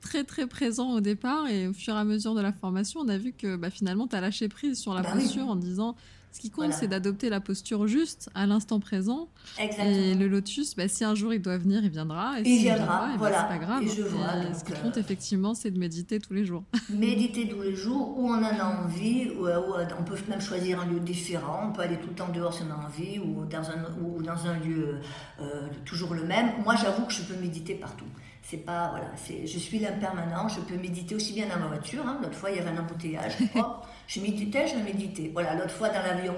[0.00, 3.08] très très présent au départ et au fur et à mesure de la formation, on
[3.08, 5.22] a vu que bah, finalement tu as lâché prise sur la Bah oui.
[5.22, 5.94] posture en disant
[6.34, 6.76] ce qui compte Voilà.
[6.76, 9.88] c'est d'adopter la posture juste à l'instant présent Exactement.
[9.88, 12.74] et le lotus bah, si un jour il doit venir il viendra et Il vient
[12.74, 13.40] viendra, pas, eh ben, voilà.
[13.48, 15.78] c'est pas grave Et je vois, Et donc, ce qui euh, compte effectivement c'est de
[15.78, 19.60] méditer tous les jours Méditer tous les jours, où on en a envie, ou, euh,
[19.78, 22.52] euh, on peut même choisir un lieu différent, on peut aller tout le temps dehors
[22.52, 24.98] si on a envie, ou dans un, ou dans un lieu
[25.40, 25.44] euh,
[25.84, 26.50] toujours le même.
[26.64, 28.04] Moi, j'avoue que je peux méditer partout.
[28.42, 32.04] C'est pas, voilà, c'est, je suis l'impermanent, je peux méditer aussi bien dans ma voiture.
[32.06, 32.18] hein.
[32.22, 33.32] L'autre fois, il y avait un embouteillage.
[33.54, 35.30] Hop, je méditais, je méditais.
[35.32, 36.34] Voilà, l'autre fois, dans l'avion,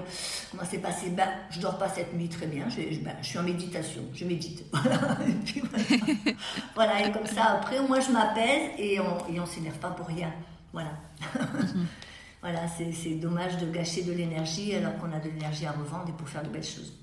[0.51, 1.09] comment c'est passé?
[1.09, 4.25] Ben, je dors pas cette nuit très bien, je, ben, je suis en méditation, je
[4.25, 4.63] médite.
[4.73, 6.37] Voilà, et puis voilà.
[6.75, 10.07] Voilà, et comme ça, après, moi, je m'apaise et on et on s'énerve pas pour
[10.07, 10.31] rien.
[10.73, 10.91] Voilà.
[12.41, 16.09] voilà, c'est c'est dommage de gâcher de l'énergie alors qu'on a de l'énergie à revendre
[16.09, 16.93] et pour faire de belles choses.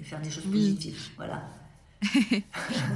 [0.00, 0.52] Et faire des choses Oui.
[0.52, 1.10] positives.
[1.16, 1.42] Voilà.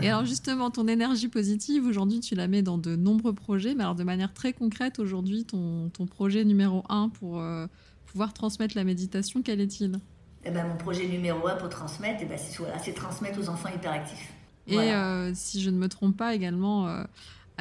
[0.00, 3.82] Et alors justement ton énergie positive aujourd'hui tu la mets dans de nombreux projets mais
[3.82, 7.66] alors de manière très concrète aujourd'hui ton, ton projet numéro un pour euh,
[8.06, 9.98] pouvoir transmettre la méditation quel est-il?
[10.44, 13.68] Eh ben, mon projet numéro un pour transmettre, eh ben, c'est voilà, transmettre aux enfants
[13.74, 14.32] hyperactifs.
[14.66, 15.06] Et Voilà.
[15.06, 17.04] euh, si je ne me trompe pas également euh,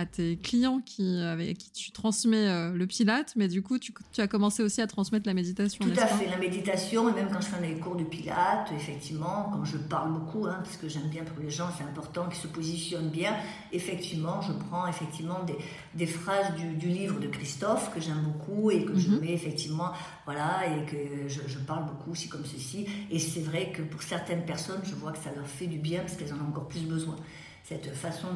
[0.02, 3.94] à tes clients qui, avec qui tu transmets euh, le pilate, mais du coup tu,
[4.12, 7.30] tu as commencé aussi à transmettre la méditation, Tout à fait, la méditation, et même
[7.32, 10.90] quand je fais des cours de pilates, effectivement, quand je parle beaucoup, hein, parce que
[10.90, 13.36] j'aime bien pour les gens, c'est important qu'ils se positionnent bien,
[13.72, 15.56] effectivement, je prends effectivement des,
[15.94, 19.20] des phrases du, du livre de Christophe que j'aime beaucoup et que je Mhm.
[19.22, 19.92] mets effectivement,
[20.26, 22.86] voilà, et que je, je parle beaucoup aussi comme ceci.
[23.10, 26.00] Et c'est vrai que pour certaines personnes, je vois que ça leur fait du bien
[26.02, 27.16] parce qu'elles en ont encore plus besoin.
[27.64, 28.28] Cette façon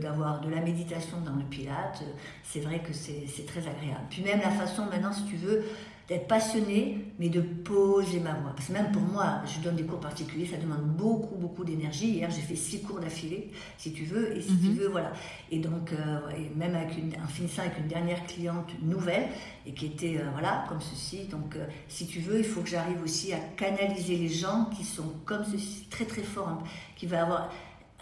[0.00, 2.02] d'avoir de, la méditation dans le pilate,
[2.44, 4.06] c'est vrai que c'est c'est très agréable.
[4.10, 5.64] Puis même la façon maintenant, si tu veux,
[6.08, 8.52] d'être passionné, mais de poser ma voix.
[8.54, 12.10] Parce que même pour moi, je donne des cours particuliers, ça demande beaucoup, beaucoup d'énergie.
[12.10, 14.74] Hier, j'ai fait six cours d'affilée, si tu veux, et si tu Mhm.
[14.76, 15.12] veux, voilà.
[15.50, 19.26] Et donc, euh, et même avec une, en finissant avec une dernière cliente nouvelle,
[19.66, 21.24] et qui était, euh, voilà, comme ceci.
[21.24, 24.84] Donc, euh, si tu veux, il faut que j'arrive aussi à canaliser les gens qui
[24.84, 26.58] sont comme ceci, très, très forts, hein,
[26.94, 27.50] qui va avoir...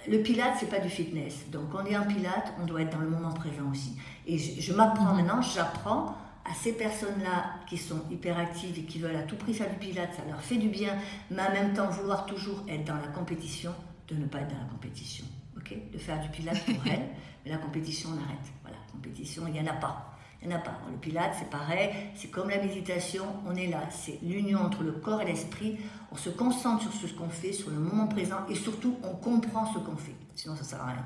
[0.08, 1.48] Le pilate, c'est pas du fitness.
[1.50, 3.96] Donc, on est en pilate, on doit être dans le moment présent aussi.
[4.26, 5.16] Et je, je m'apprends Mhm.
[5.16, 9.70] maintenant, j'apprends à ces personnes-là qui sont hyperactives et qui veulent à tout prix faire
[9.70, 10.94] du pilate, ça leur fait du bien,
[11.30, 13.72] mais en même temps vouloir toujours être dans la compétition,
[14.08, 15.24] de ne pas être dans la compétition.
[15.56, 15.74] Ok?
[15.92, 17.08] De faire du pilate pour elles,
[17.44, 18.44] mais la compétition, on arrête.
[18.62, 20.13] Voilà, compétition, il n'y en a pas.
[20.44, 20.78] Il n'y en a pas.
[20.90, 23.80] Le pilate, c'est pareil, c'est comme la méditation, on est là.
[23.90, 25.78] C'est l'union entre le corps et l'esprit.
[26.12, 29.64] On se concentre sur ce qu'on fait, sur le moment présent, et surtout, on comprend
[29.72, 30.14] ce qu'on fait.
[30.36, 31.04] Sinon, ça ne sert à rien.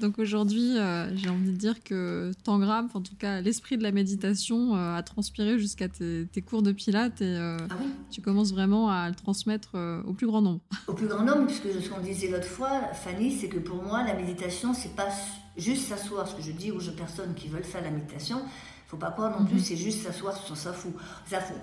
[0.00, 3.90] Donc aujourd'hui, euh, j'ai envie de dire que Tangram, en tout cas l'esprit de la
[3.90, 8.20] méditation, euh, a transpiré jusqu'à tes, tes cours de pilates et euh, Ah oui tu
[8.20, 9.70] commences vraiment à le transmettre
[10.06, 10.60] au plus grand nombre.
[10.86, 14.02] Au plus grand nombre, puisque ce qu'on disait l'autre fois, Fanny, c'est que pour moi,
[14.04, 15.08] la méditation, c'est pas
[15.56, 16.26] juste s'asseoir.
[16.26, 18.40] Ce que je dis aux personnes qui veulent faire la méditation,
[18.86, 19.62] faut pas croire non plus, Mhm.
[19.64, 20.92] c'est juste s'asseoir sur sa fou.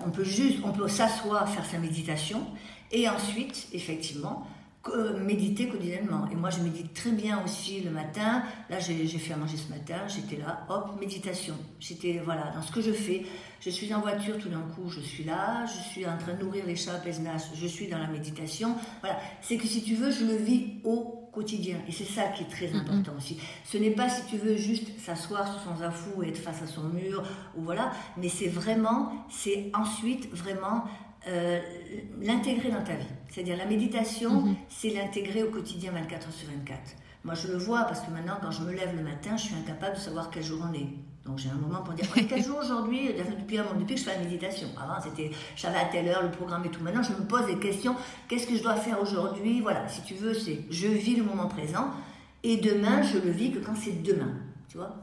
[0.06, 2.46] On peut juste, on peut s'asseoir, faire sa méditation,
[2.92, 4.46] et ensuite, effectivement,
[5.20, 6.28] méditer quotidiennement.
[6.30, 8.42] Et moi, je médite très bien aussi le matin.
[8.70, 11.54] Là, j'ai fait à manger ce matin, j'étais là, hop, méditation.
[11.80, 13.24] J'étais, voilà, dans ce que je fais.
[13.60, 16.42] Je suis en voiture, tout d'un coup, je suis là, je suis en train de
[16.42, 17.00] nourrir les chats à
[17.54, 18.76] je suis dans la méditation.
[19.00, 21.76] Voilà, c'est que si tu veux, je le vis au quotidien.
[21.86, 23.38] Et c'est ça qui est très important aussi.
[23.64, 26.66] Ce n'est pas, si tu veux, juste s'asseoir sur son afou et être face à
[26.66, 27.22] son mur,
[27.56, 30.84] ou voilà, mais c'est vraiment, c'est ensuite vraiment
[31.28, 31.60] euh,
[32.22, 33.06] l'intégrer dans ta vie.
[33.30, 34.54] C'est-à-dire la méditation, Mhm.
[34.68, 36.78] c'est l'intégrer au quotidien 24 heures sur 24.
[37.24, 39.54] Moi, je le vois parce que maintenant, quand je me lève le matin, je suis
[39.54, 40.86] incapable de savoir quel jour on est.
[41.24, 43.08] Donc, j'ai un moment pour dire, quel jour aujourd'hui
[43.38, 44.68] depuis, depuis que je fais la méditation.
[44.80, 46.80] Avant, c'était, je savais à telle heure le programme et tout.
[46.84, 47.96] Maintenant, je me pose des questions.
[48.28, 49.60] Qu'est-ce que je dois faire aujourd'hui?
[49.60, 51.90] Voilà, si tu veux, c'est je vis le moment présent
[52.44, 54.34] et demain, je le vis que quand c'est demain.
[54.68, 54.94] Tu vois?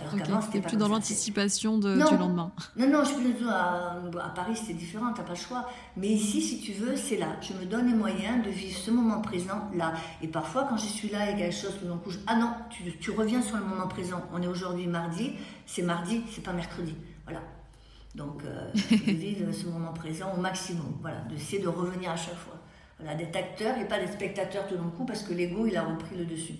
[0.00, 2.52] Alors qu'avant, c'était plus dans l'anticipation du lendemain.
[2.76, 5.68] Non, non, je suis plus à, à Paris, c'est différent, t'as pas le choix.
[5.96, 7.28] Mais ici, si tu veux, c'est là.
[7.40, 9.94] Je me donne les moyens de vivre ce moment présent là.
[10.22, 12.96] Et parfois, quand je suis là, a quelque chose tout d'un coup, ah non, tu,
[12.98, 14.22] tu, reviens sur le moment présent.
[14.32, 15.32] On est aujourd'hui mardi,
[15.64, 16.94] c'est mardi, c'est pas mercredi.
[17.24, 17.40] Voilà.
[18.14, 20.98] Donc, euh, de vivre ce moment présent au maximum.
[21.00, 22.54] Voilà, d'essayer de revenir à chaque fois.
[22.98, 25.84] Voilà, d'être acteur et pas d'être spectateur tout d'un coup parce que l'ego, il a
[25.84, 26.54] repris le dessus.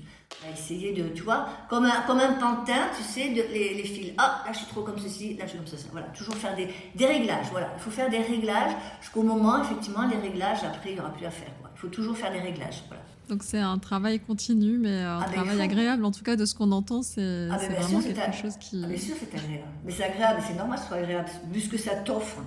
[0.46, 3.84] À essayer de, tu vois, comme un, comme un pantin, tu sais, de, les, les
[3.84, 4.12] fils.
[4.18, 5.86] Ah, là je suis trop comme ceci, là je suis comme ceci.
[5.92, 7.46] Voilà, toujours faire des, des réglages.
[7.50, 11.10] Voilà, il faut faire des réglages jusqu'au moment, effectivement, les réglages, après il n'y aura
[11.10, 11.50] plus à faire.
[11.60, 11.70] Quoi.
[11.74, 12.82] Il faut toujours faire des réglages.
[12.88, 13.02] Voilà.
[13.28, 16.04] Donc c'est un travail continu, mais un ah, travail agréable.
[16.04, 18.82] En tout cas, de ce qu'on entend, c'est ah, vraiment quelque chose qui.
[18.84, 19.64] Ah, bien sûr, c'est agréable.
[19.84, 22.38] Mais c'est agréable, c'est normal que ce soit agréable, vu ce que ça t'offre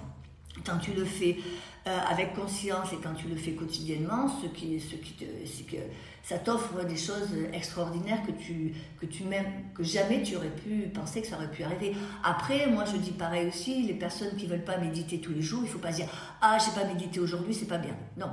[0.65, 1.37] quand tu le fais
[2.09, 5.77] avec conscience et quand tu le fais quotidiennement, ce qui, ce qui c'est que
[6.23, 10.89] ça t'offre des choses extraordinaires que tu, que tu même, que jamais tu aurais pu
[10.93, 11.95] penser que ça aurait pu arriver.
[12.23, 15.61] Après, moi je dis pareil aussi, les personnes qui veulent pas méditer tous les jours,
[15.63, 16.07] il faut pas dire
[16.41, 17.95] ah j'ai pas médité aujourd'hui, c'est pas bien.
[18.17, 18.27] Non,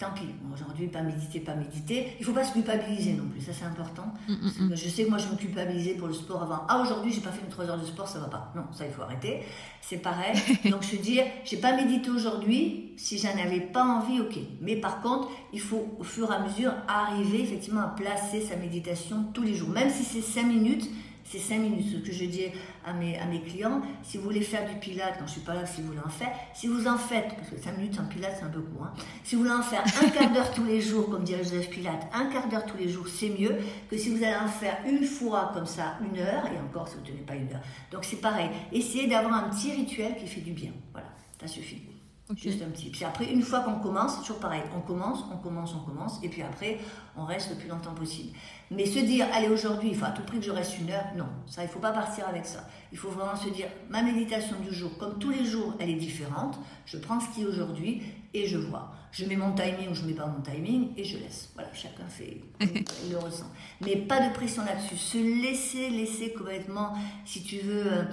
[0.00, 0.24] tant pis.
[0.52, 2.16] Aujourd'hui, pas méditer, pas méditer.
[2.18, 4.14] Il faut pas se culpabiliser non plus, ça c'est important.
[4.28, 4.76] Mm, mm, mm.
[4.76, 6.62] Je sais que moi je me culpabilisais pour le sport avant.
[6.68, 8.50] Ah, aujourd'hui, j'ai pas fait mes 3 heures de sport, ça va pas.
[8.56, 9.42] Non, ça il faut arrêter.
[9.82, 10.34] C'est pareil.
[10.70, 14.38] Donc je veux dire, j'ai pas médité aujourd'hui, si j'en avais pas envie, ok.
[14.62, 18.56] Mais par contre, il faut au fur et à mesure arriver effectivement à placer sa
[18.56, 19.68] méditation tous les jours.
[19.68, 20.88] Même si c'est 5 minutes,
[21.30, 21.86] c'est 5 minutes.
[21.92, 22.46] Ce que je dis
[22.84, 25.80] à mes, clients, si vous voulez faire du pilate, quand je suis pas là, si
[25.80, 28.44] vous voulez en faire, si vous en faites, parce que 5 minutes en pilate, c'est
[28.44, 31.08] un peu court, hein, si vous voulez en faire un quart d'heure tous les jours,
[31.08, 33.56] comme dirait Joseph Pilate, un quart d'heure tous les jours, c'est mieux
[33.88, 36.96] que si vous allez en faire une fois comme ça, une heure, et encore si
[36.96, 37.62] vous ne tenez pas une heure.
[37.92, 38.50] Donc c'est pareil.
[38.72, 40.72] Essayez d'avoir un petit rituel qui fait du bien.
[40.92, 41.08] Voilà,
[41.40, 41.89] ça suffit.
[42.36, 42.90] Juste un petit.
[42.90, 44.62] Puis après, une fois qu'on commence, c'est toujours pareil.
[44.76, 46.78] On commence, on commence, on commence, et puis après,
[47.16, 48.36] on reste le plus longtemps possible.
[48.70, 51.06] Mais se dire, allez, aujourd'hui, il faut à tout prix que je reste une heure,
[51.16, 51.26] non.
[51.46, 52.68] Ça, il ne faut pas partir avec ça.
[52.92, 55.94] Il faut vraiment se dire, ma méditation du jour, comme tous les jours, elle est
[55.94, 56.58] différente.
[56.86, 58.92] Je prends ce qui est aujourd'hui et je vois.
[59.10, 61.50] Je mets mon timing ou je ne mets pas mon timing et je laisse.
[61.54, 63.50] Voilà, chacun fait, il le ressent.
[63.80, 64.96] Mais pas de pression là-dessus.
[64.96, 67.92] Se laisser, laisser complètement, si tu veux.
[67.92, 68.04] Euh,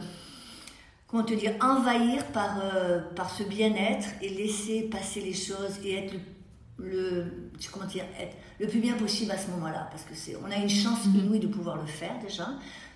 [1.07, 5.95] comment te dire, envahir par, euh, par ce bien-être et laisser passer les choses et
[5.95, 6.13] être
[6.79, 9.87] le, comment dire, être le plus bien possible à ce moment-là.
[9.89, 11.19] Parce que c'est, on a une chance mhm.
[11.19, 12.49] inouïe de pouvoir le faire déjà.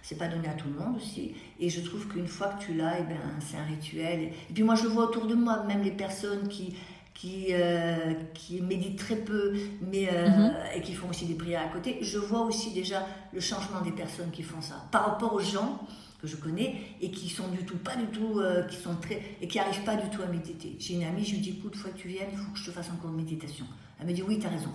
[0.03, 1.35] C'est pas donné à tout le monde aussi.
[1.59, 4.31] Et je trouve qu'une fois que tu l'as, et eh ben, c'est un rituel.
[4.49, 6.75] Et puis moi, je vois autour de moi, même les personnes qui,
[7.13, 10.53] qui, euh, qui méditent très peu mais, euh, mhm.
[10.75, 13.91] et qui font aussi des prières à côté, je vois aussi déjà le changement des
[13.91, 14.85] personnes qui font ça.
[14.91, 15.79] Par rapport aux gens
[16.21, 19.21] que je connais et qui sont du tout, pas du tout, euh, qui sont très,
[19.41, 20.75] et qui n'arrivent pas du tout à méditer.
[20.79, 22.65] J'ai une amie, je lui dis, écoute, fois que tu viennes, il faut que je
[22.65, 23.65] te fasse encore une méditation.
[23.99, 24.69] Elle me dit, oui, tu as raison.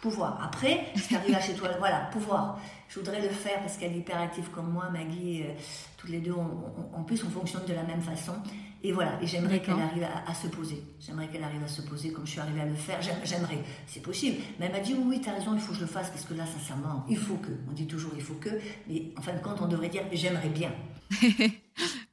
[0.00, 0.42] pouvoir.
[0.42, 2.58] Après, si tu arrives chez toi, voilà, pouvoir.
[2.88, 5.52] Je voudrais le faire parce qu'elle est hyper active comme moi, Maggie, euh,
[5.96, 8.34] toutes les deux, en plus, on fonctionne de la même façon.
[8.82, 10.82] Et voilà, et j'aimerais qu'elle arrive à, se poser.
[11.00, 12.98] J'aimerais qu'elle arrive à se poser comme je suis arrivée à le faire.
[13.02, 14.38] J'aimerais, c'est possible.
[14.58, 16.08] Mais elle m'a dit, oui, oui, tu as raison, il faut que je le fasse,
[16.08, 17.50] parce que là, sincèrement, il faut que.
[17.68, 18.50] On dit toujours, il faut que.
[18.88, 20.72] Mais en fin de compte, on devrait dire, j'aimerais bien.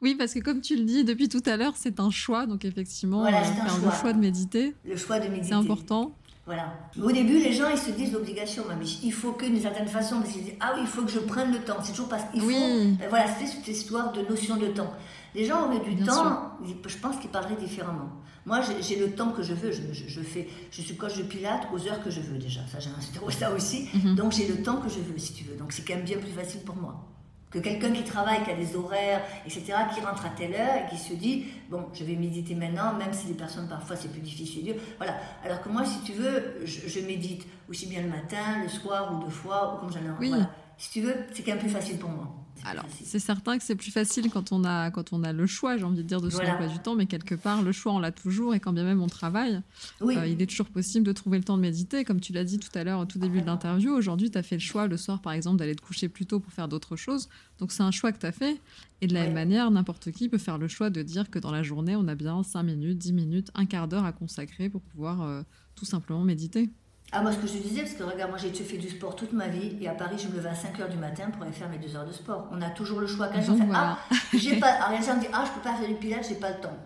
[0.01, 2.45] oui, parce que comme tu le dis depuis tout à l'heure, c'est un choix.
[2.45, 4.75] Donc effectivement, voilà, euh, le choix de méditer.
[4.83, 5.47] Le choix de méditer.
[5.47, 6.15] C'est important.
[6.47, 6.73] Voilà.
[7.03, 10.21] Au début, les gens, ils se disent l'obligation, mais il faut que, d'une certaine façon,
[10.21, 11.75] parce qu'ils disent, ah oui, il faut que je prenne le temps.
[11.83, 12.47] C'est toujours parce qu'il faut.
[12.47, 14.93] Ben voilà, c'est cette histoire de notion de temps.
[15.35, 18.09] Les gens auraient du temps, je pense qu'ils parleraient différemment.
[18.45, 19.71] Moi, j'ai le temps que je veux.
[19.71, 22.61] Je, je, fais, je suis coach de pilates aux heures que je veux déjà.
[22.67, 22.89] Ça, j'ai
[23.37, 23.89] ça aussi.
[23.93, 24.15] Mhm.
[24.15, 25.55] Donc, j'ai le temps que je veux, si tu veux.
[25.57, 27.03] Donc, c'est quand même bien plus facile pour moi
[27.49, 30.89] que quelqu'un qui travaille, qui a des horaires, etc., qui rentre à telle heure et
[30.89, 34.19] qui se dit, bon, je vais méditer maintenant, même si les personnes, parfois, c'est plus
[34.19, 34.75] difficile.
[34.97, 35.15] Voilà.
[35.45, 39.23] Alors que moi, si tu veux, je, médite aussi bien le matin, le soir, ou
[39.23, 40.29] deux fois, ou comme j'en ai oui.
[40.29, 40.49] voilà.
[40.77, 42.33] Si tu veux, c'est quand même plus facile pour moi.
[42.65, 45.77] Alors, c'est certain que c'est plus facile quand on a quand on a le choix,
[45.77, 47.99] j'ai envie de dire, de son emploi du temps, mais quelque part, le choix, on
[47.99, 49.61] l'a toujours, et quand bien même on travaille,
[50.01, 52.03] euh, il est toujours possible de trouver le temps de méditer.
[52.03, 54.43] Comme tu l'as dit tout à l'heure au tout début de l'interview, aujourd'hui, tu as
[54.43, 56.95] fait le choix le soir, par exemple, d'aller te coucher plus tôt pour faire d'autres
[56.95, 57.29] choses.
[57.59, 58.59] Donc, c'est un choix que tu as fait.
[59.01, 61.51] Et de la même manière, n'importe qui peut faire le choix de dire que dans
[61.51, 64.81] la journée, on a bien 5 minutes, 10 minutes, un quart d'heure à consacrer pour
[64.81, 65.43] pouvoir euh,
[65.75, 66.69] tout simplement méditer.
[67.13, 69.31] Ah, moi, ce que je disais, parce que regarde, moi j'ai fait du sport toute
[69.31, 71.53] ma vie, et à Paris, je me levais à 5 h du matin pour aller
[71.53, 72.47] faire mes 2 heures de sport.
[72.51, 73.29] On a toujours le choix.
[73.29, 73.97] Quand j'en fais, ah,
[74.33, 74.67] j'ai pas.
[74.67, 76.59] Alors, les gens me disent, ah, je peux pas faire du pilates, j'ai pas le
[76.59, 76.77] temps.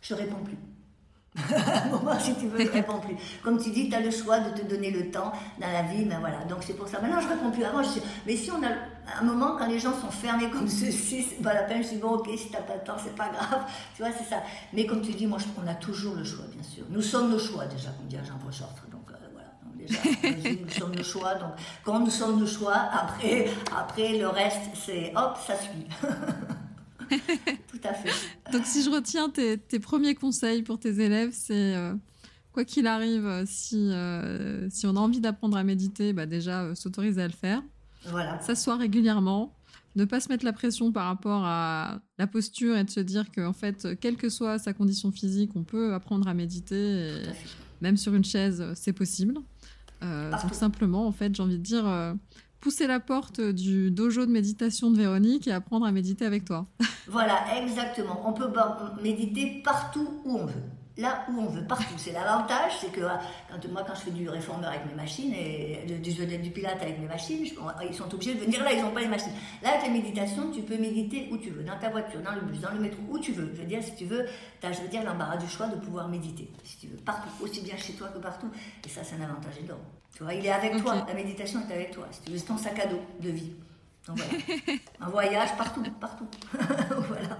[0.00, 0.56] Je réponds plus.
[2.02, 3.16] moi, si tu veux, je réponds plus.
[3.42, 6.04] Comme tu dis, tu as le choix de te donner le temps dans la vie,
[6.04, 6.44] ben voilà.
[6.44, 7.00] Donc c'est pour ça.
[7.00, 7.64] Maintenant, je réponds plus.
[7.64, 8.02] Avant, je suis...
[8.26, 8.68] Mais si on a
[9.18, 11.82] un moment quand les gens sont fermés comme ceci, c'est pas la peine.
[11.82, 13.64] Je dis bon, ok, si t'as pas le temps, c'est pas grave.
[13.96, 14.42] Tu vois, c'est ça.
[14.74, 16.84] Mais comme tu dis, moi, on a toujours le choix, bien sûr.
[16.90, 18.82] Nous sommes nos choix déjà, comme dirait Jean-Paul Sartre
[19.86, 20.60] déjà.
[20.62, 21.52] nous sommes le choix, donc
[21.84, 25.86] quand nous sommes le choix, après, après le reste, c'est hop, ça suit.
[27.68, 28.10] Tout à fait.
[28.52, 31.94] Donc si je retiens tes, premiers conseils pour tes élèves, c'est euh,
[32.52, 36.74] quoi qu'il arrive, si, euh, si on a envie d'apprendre à méditer, bah déjà euh,
[36.74, 37.62] s'autoriser à le faire.
[38.06, 38.40] Voilà.
[38.40, 39.54] S'asseoir régulièrement,
[39.94, 43.30] ne pas se mettre la pression par rapport à la posture et de se dire
[43.30, 47.22] qu'en fait, quelle que soit sa condition physique, on peut apprendre à méditer.
[47.80, 49.34] même sur une chaise, c'est possible.
[50.02, 51.84] Donc simplement, en fait, j'ai envie de dire,
[52.60, 56.66] pousser la porte du dojo de méditation de Véronique et apprendre à méditer avec toi.
[57.08, 58.22] voilà, exactement.
[58.24, 58.48] On peut
[59.02, 60.62] méditer partout où on veut.
[60.98, 61.94] Là où on veut, partout.
[61.96, 65.84] C'est l'avantage, c'est que quand, moi, quand je fais du réformeur avec mes machines et
[65.86, 68.90] du, du, du pilate avec mes machines, ils sont obligés de venir là, ils n'ont
[68.90, 69.32] pas les machines.
[69.62, 72.42] Là, avec la méditation, tu peux méditer où tu veux, dans ta voiture, dans le
[72.42, 73.50] bus, dans le métro, où tu veux.
[73.54, 74.26] Je veux dire, si tu veux,
[74.60, 76.50] tu as, je veux dire, l'embarras du choix de pouvoir méditer.
[76.62, 78.50] Si tu veux, partout, aussi bien chez toi que partout.
[78.84, 79.80] Et ça, c'est un avantage énorme.
[80.14, 82.06] Tu vois, il est avec toi, la méditation est avec toi.
[82.10, 83.52] Si tu veux, c'est ton sac à dos de vie.
[84.06, 84.78] Donc voilà.
[85.00, 86.26] un voyage partout, partout.
[86.52, 87.38] voilà.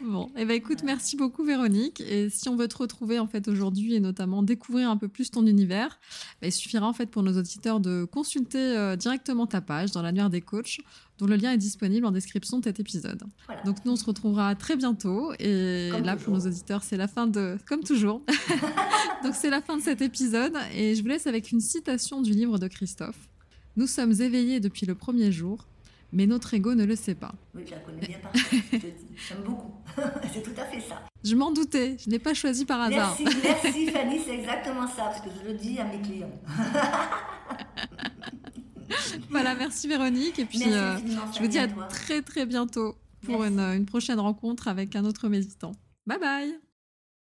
[0.00, 2.00] Bon, et eh ben écoute, merci beaucoup Véronique.
[2.00, 5.30] Et si on veut te retrouver en fait aujourd'hui et notamment découvrir un peu plus
[5.30, 5.98] ton univers,
[6.40, 10.02] bah, il suffira en fait pour nos auditeurs de consulter euh, directement ta page dans
[10.02, 10.78] l'annuaire des coachs,
[11.18, 13.24] dont le lien est disponible en description de cet épisode.
[13.64, 17.26] Donc nous on se retrouvera très bientôt et là pour nos auditeurs c'est la fin
[17.26, 18.22] de, comme toujours.
[19.24, 22.30] Donc c'est la fin de cet épisode et je vous laisse avec une citation du
[22.30, 23.28] livre de Christophe.
[23.76, 25.66] Nous sommes éveillés depuis le premier jour
[26.12, 27.34] mais notre ego ne le sait pas.
[27.54, 29.74] Oui, je la connais bien par J'aime beaucoup.
[30.32, 31.02] c'est tout à fait ça.
[31.24, 33.16] Je m'en doutais, je n'ai pas choisi par hasard.
[33.20, 36.32] Merci, merci Fanny, c'est exactement ça, parce que je le dis à mes clients.
[39.30, 40.38] voilà, merci Véronique.
[40.38, 40.96] Et puis, euh,
[41.34, 45.28] je vous dis à, très très bientôt pour une, une prochaine rencontre avec un autre
[45.28, 45.72] méditant.
[46.06, 46.60] Bye bye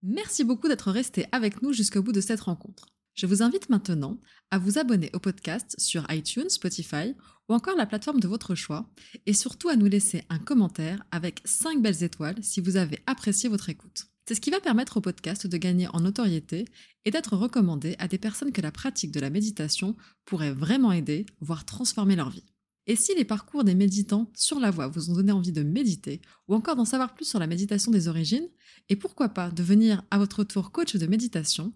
[0.02, 2.86] Merci beaucoup d'être resté avec nous jusqu'au bout de cette rencontre.
[3.16, 7.14] Je vous invite maintenant à vous abonner au podcast sur iTunes, Spotify
[7.48, 8.90] ou encore la plateforme de votre choix
[9.24, 13.48] et surtout à nous laisser un commentaire avec 5 belles étoiles si vous avez apprécié
[13.48, 14.04] votre écoute.
[14.28, 16.66] C'est ce qui va permettre au podcast de gagner en notoriété
[17.06, 21.24] et d'être recommandé à des personnes que la pratique de la méditation pourrait vraiment aider,
[21.40, 22.44] voire transformer leur vie.
[22.88, 26.20] Et si les parcours des méditants sur la voie vous ont donné envie de méditer
[26.46, 28.48] ou encore d'en savoir plus sur la méditation des origines,
[28.88, 31.72] et pourquoi pas devenir à votre tour coach de méditation,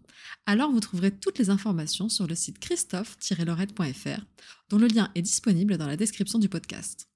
[0.46, 4.25] alors vous trouverez toutes les informations sur le site christophe-lorette.fr
[4.68, 7.09] dont le lien est disponible dans la description du podcast.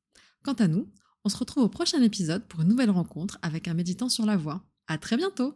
[0.42, 0.90] Quant à nous,
[1.24, 4.36] on se retrouve au prochain épisode pour une nouvelle rencontre avec un méditant sur la
[4.36, 4.64] voie.
[4.88, 5.52] À très bientôt!